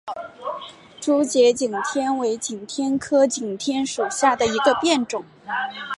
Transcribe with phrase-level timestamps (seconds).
[0.99, 5.23] 珠节景天为景天科景天属下的一个变种。